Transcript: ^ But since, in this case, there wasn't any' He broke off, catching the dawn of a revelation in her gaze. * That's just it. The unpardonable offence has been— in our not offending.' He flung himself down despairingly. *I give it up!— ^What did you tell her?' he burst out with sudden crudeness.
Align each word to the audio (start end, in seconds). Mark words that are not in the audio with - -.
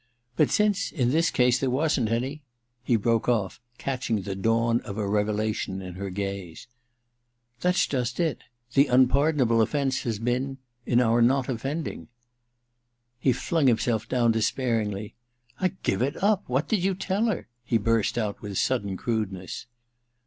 ^ 0.01 0.03
But 0.35 0.49
since, 0.49 0.91
in 0.91 1.11
this 1.11 1.29
case, 1.29 1.59
there 1.59 1.69
wasn't 1.69 2.09
any' 2.09 2.41
He 2.83 2.95
broke 2.95 3.29
off, 3.29 3.61
catching 3.77 4.23
the 4.23 4.33
dawn 4.33 4.81
of 4.81 4.97
a 4.97 5.07
revelation 5.07 5.79
in 5.79 5.93
her 5.93 6.09
gaze. 6.09 6.65
* 7.13 7.59
That's 7.61 7.85
just 7.85 8.19
it. 8.19 8.39
The 8.73 8.87
unpardonable 8.87 9.61
offence 9.61 10.01
has 10.01 10.17
been— 10.17 10.57
in 10.87 11.01
our 11.01 11.21
not 11.21 11.49
offending.' 11.49 12.07
He 13.19 13.31
flung 13.31 13.67
himself 13.67 14.09
down 14.09 14.31
despairingly. 14.31 15.13
*I 15.59 15.73
give 15.83 16.01
it 16.01 16.17
up!— 16.23 16.47
^What 16.47 16.67
did 16.67 16.83
you 16.83 16.95
tell 16.95 17.25
her?' 17.27 17.47
he 17.63 17.77
burst 17.77 18.17
out 18.17 18.41
with 18.41 18.57
sudden 18.57 18.97
crudeness. 18.97 19.67